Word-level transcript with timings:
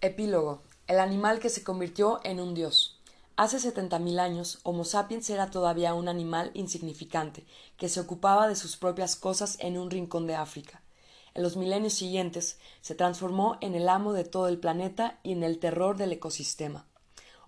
Epílogo. 0.00 0.62
El 0.86 1.00
animal 1.00 1.40
que 1.40 1.48
se 1.48 1.64
convirtió 1.64 2.20
en 2.22 2.38
un 2.38 2.54
dios. 2.54 3.00
Hace 3.36 3.58
setenta 3.58 3.98
mil 3.98 4.20
años, 4.20 4.60
Homo 4.62 4.84
sapiens 4.84 5.28
era 5.28 5.50
todavía 5.50 5.92
un 5.94 6.06
animal 6.08 6.52
insignificante, 6.54 7.44
que 7.76 7.88
se 7.88 7.98
ocupaba 7.98 8.46
de 8.46 8.54
sus 8.54 8.76
propias 8.76 9.16
cosas 9.16 9.56
en 9.58 9.76
un 9.76 9.90
rincón 9.90 10.28
de 10.28 10.36
África. 10.36 10.82
En 11.34 11.42
los 11.42 11.56
milenios 11.56 11.94
siguientes, 11.94 12.60
se 12.80 12.94
transformó 12.94 13.58
en 13.60 13.74
el 13.74 13.88
amo 13.88 14.12
de 14.12 14.22
todo 14.22 14.46
el 14.46 14.60
planeta 14.60 15.18
y 15.24 15.32
en 15.32 15.42
el 15.42 15.58
terror 15.58 15.96
del 15.96 16.12
ecosistema. 16.12 16.86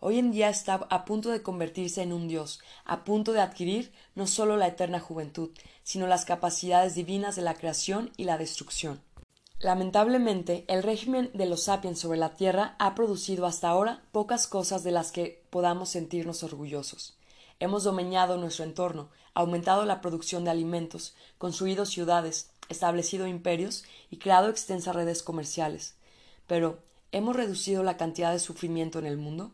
Hoy 0.00 0.18
en 0.18 0.32
día 0.32 0.48
está 0.48 0.74
a 0.74 1.04
punto 1.04 1.30
de 1.30 1.44
convertirse 1.44 2.02
en 2.02 2.12
un 2.12 2.26
dios, 2.26 2.58
a 2.84 3.04
punto 3.04 3.32
de 3.32 3.42
adquirir 3.42 3.92
no 4.16 4.26
solo 4.26 4.56
la 4.56 4.66
eterna 4.66 4.98
juventud, 4.98 5.50
sino 5.84 6.08
las 6.08 6.24
capacidades 6.24 6.96
divinas 6.96 7.36
de 7.36 7.42
la 7.42 7.54
creación 7.54 8.10
y 8.16 8.24
la 8.24 8.38
destrucción. 8.38 9.00
Lamentablemente, 9.60 10.64
el 10.68 10.82
régimen 10.82 11.30
de 11.34 11.44
los 11.44 11.64
sapiens 11.64 11.98
sobre 11.98 12.18
la 12.18 12.34
Tierra 12.34 12.76
ha 12.78 12.94
producido 12.94 13.44
hasta 13.44 13.68
ahora 13.68 14.02
pocas 14.10 14.46
cosas 14.46 14.82
de 14.84 14.90
las 14.90 15.12
que 15.12 15.44
podamos 15.50 15.90
sentirnos 15.90 16.42
orgullosos. 16.42 17.18
Hemos 17.58 17.84
domeñado 17.84 18.38
nuestro 18.38 18.64
entorno, 18.64 19.10
aumentado 19.34 19.84
la 19.84 20.00
producción 20.00 20.44
de 20.44 20.50
alimentos, 20.50 21.14
construido 21.36 21.84
ciudades, 21.84 22.50
establecido 22.70 23.26
imperios 23.26 23.84
y 24.10 24.16
creado 24.16 24.48
extensas 24.48 24.96
redes 24.96 25.22
comerciales. 25.22 25.94
Pero, 26.46 26.78
¿hemos 27.12 27.36
reducido 27.36 27.82
la 27.82 27.98
cantidad 27.98 28.32
de 28.32 28.38
sufrimiento 28.38 28.98
en 28.98 29.04
el 29.04 29.18
mundo? 29.18 29.52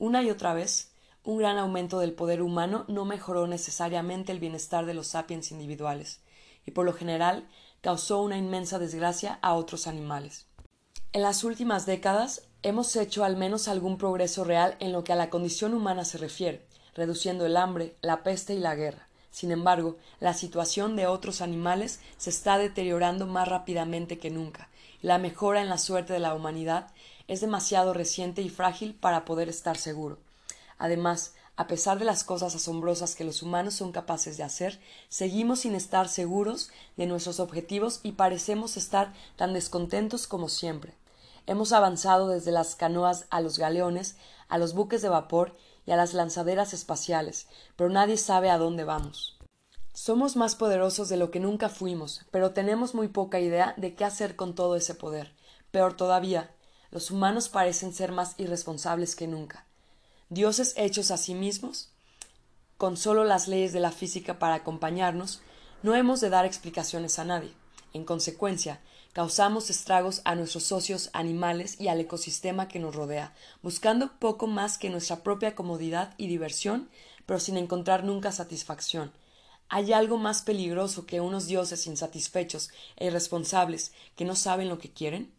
Una 0.00 0.20
y 0.20 0.30
otra 0.30 0.52
vez, 0.52 0.90
un 1.22 1.38
gran 1.38 1.58
aumento 1.58 2.00
del 2.00 2.12
poder 2.12 2.42
humano 2.42 2.84
no 2.88 3.04
mejoró 3.04 3.46
necesariamente 3.46 4.32
el 4.32 4.40
bienestar 4.40 4.84
de 4.84 4.94
los 4.94 5.06
sapiens 5.06 5.52
individuales, 5.52 6.22
y 6.66 6.72
por 6.72 6.84
lo 6.84 6.92
general 6.92 7.48
causó 7.80 8.20
una 8.22 8.36
inmensa 8.36 8.78
desgracia 8.78 9.38
a 9.42 9.54
otros 9.54 9.86
animales. 9.86 10.46
En 11.12 11.22
las 11.22 11.44
últimas 11.44 11.86
décadas 11.86 12.42
hemos 12.62 12.94
hecho 12.96 13.24
al 13.24 13.36
menos 13.36 13.68
algún 13.68 13.98
progreso 13.98 14.44
real 14.44 14.76
en 14.80 14.92
lo 14.92 15.04
que 15.04 15.12
a 15.12 15.16
la 15.16 15.30
condición 15.30 15.74
humana 15.74 16.04
se 16.04 16.18
refiere, 16.18 16.66
reduciendo 16.94 17.46
el 17.46 17.56
hambre, 17.56 17.96
la 18.02 18.22
peste 18.22 18.54
y 18.54 18.58
la 18.58 18.74
guerra. 18.74 19.08
Sin 19.30 19.50
embargo, 19.52 19.96
la 20.20 20.34
situación 20.34 20.96
de 20.96 21.06
otros 21.06 21.40
animales 21.40 22.00
se 22.16 22.30
está 22.30 22.58
deteriorando 22.58 23.26
más 23.26 23.46
rápidamente 23.46 24.18
que 24.18 24.30
nunca, 24.30 24.68
la 25.00 25.18
mejora 25.18 25.60
en 25.60 25.68
la 25.68 25.78
suerte 25.78 26.12
de 26.12 26.18
la 26.18 26.34
humanidad 26.34 26.88
es 27.28 27.40
demasiado 27.40 27.94
reciente 27.94 28.42
y 28.42 28.48
frágil 28.48 28.94
para 28.94 29.24
poder 29.24 29.48
estar 29.48 29.76
seguro. 29.76 30.18
Además, 30.76 31.34
a 31.58 31.66
pesar 31.66 31.98
de 31.98 32.04
las 32.04 32.22
cosas 32.22 32.54
asombrosas 32.54 33.16
que 33.16 33.24
los 33.24 33.42
humanos 33.42 33.74
son 33.74 33.90
capaces 33.90 34.36
de 34.36 34.44
hacer, 34.44 34.78
seguimos 35.08 35.58
sin 35.58 35.74
estar 35.74 36.08
seguros 36.08 36.70
de 36.96 37.06
nuestros 37.06 37.40
objetivos 37.40 37.98
y 38.04 38.12
parecemos 38.12 38.76
estar 38.76 39.12
tan 39.34 39.54
descontentos 39.54 40.28
como 40.28 40.48
siempre. 40.48 40.94
Hemos 41.48 41.72
avanzado 41.72 42.28
desde 42.28 42.52
las 42.52 42.76
canoas 42.76 43.26
a 43.30 43.40
los 43.40 43.58
galeones, 43.58 44.16
a 44.48 44.56
los 44.56 44.72
buques 44.72 45.02
de 45.02 45.08
vapor 45.08 45.56
y 45.84 45.90
a 45.90 45.96
las 45.96 46.14
lanzaderas 46.14 46.74
espaciales, 46.74 47.48
pero 47.74 47.90
nadie 47.90 48.18
sabe 48.18 48.50
a 48.50 48.58
dónde 48.58 48.84
vamos. 48.84 49.36
Somos 49.92 50.36
más 50.36 50.54
poderosos 50.54 51.08
de 51.08 51.16
lo 51.16 51.32
que 51.32 51.40
nunca 51.40 51.68
fuimos, 51.68 52.24
pero 52.30 52.52
tenemos 52.52 52.94
muy 52.94 53.08
poca 53.08 53.40
idea 53.40 53.74
de 53.76 53.96
qué 53.96 54.04
hacer 54.04 54.36
con 54.36 54.54
todo 54.54 54.76
ese 54.76 54.94
poder. 54.94 55.34
Peor 55.72 55.96
todavía, 55.96 56.54
los 56.92 57.10
humanos 57.10 57.48
parecen 57.48 57.92
ser 57.92 58.12
más 58.12 58.36
irresponsables 58.38 59.16
que 59.16 59.26
nunca 59.26 59.67
dioses 60.30 60.74
hechos 60.76 61.10
a 61.10 61.16
sí 61.16 61.34
mismos, 61.34 61.90
con 62.76 62.96
solo 62.96 63.24
las 63.24 63.48
leyes 63.48 63.72
de 63.72 63.80
la 63.80 63.90
física 63.90 64.38
para 64.38 64.54
acompañarnos, 64.54 65.40
no 65.82 65.94
hemos 65.94 66.20
de 66.20 66.30
dar 66.30 66.44
explicaciones 66.44 67.18
a 67.18 67.24
nadie. 67.24 67.52
En 67.92 68.04
consecuencia, 68.04 68.80
causamos 69.12 69.70
estragos 69.70 70.20
a 70.24 70.34
nuestros 70.34 70.64
socios 70.64 71.10
animales 71.12 71.80
y 71.80 71.88
al 71.88 72.00
ecosistema 72.00 72.68
que 72.68 72.78
nos 72.78 72.94
rodea, 72.94 73.34
buscando 73.62 74.18
poco 74.18 74.46
más 74.46 74.78
que 74.78 74.90
nuestra 74.90 75.22
propia 75.22 75.54
comodidad 75.54 76.14
y 76.18 76.28
diversión, 76.28 76.88
pero 77.26 77.40
sin 77.40 77.56
encontrar 77.56 78.04
nunca 78.04 78.30
satisfacción. 78.30 79.12
¿Hay 79.70 79.92
algo 79.92 80.16
más 80.16 80.42
peligroso 80.42 81.04
que 81.04 81.20
unos 81.20 81.46
dioses 81.46 81.86
insatisfechos 81.86 82.70
e 82.96 83.06
irresponsables 83.06 83.92
que 84.16 84.24
no 84.24 84.34
saben 84.34 84.68
lo 84.68 84.78
que 84.78 84.90
quieren? 84.90 85.32